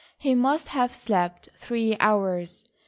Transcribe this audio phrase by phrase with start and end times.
[0.17, 2.67] He must have slept three hours.